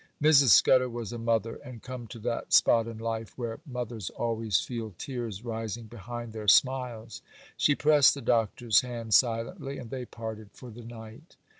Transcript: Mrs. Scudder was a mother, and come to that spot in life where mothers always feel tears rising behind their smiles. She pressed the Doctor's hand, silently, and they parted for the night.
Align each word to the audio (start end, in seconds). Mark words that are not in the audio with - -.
Mrs. 0.19 0.47
Scudder 0.47 0.89
was 0.89 1.13
a 1.13 1.19
mother, 1.19 1.57
and 1.57 1.83
come 1.83 2.07
to 2.07 2.17
that 2.21 2.53
spot 2.53 2.87
in 2.87 2.97
life 2.97 3.37
where 3.37 3.59
mothers 3.67 4.09
always 4.09 4.59
feel 4.59 4.95
tears 4.97 5.45
rising 5.45 5.85
behind 5.85 6.33
their 6.33 6.47
smiles. 6.47 7.21
She 7.55 7.75
pressed 7.75 8.15
the 8.15 8.21
Doctor's 8.21 8.81
hand, 8.81 9.13
silently, 9.13 9.77
and 9.77 9.91
they 9.91 10.05
parted 10.05 10.49
for 10.53 10.71
the 10.71 10.81
night. 10.83 11.35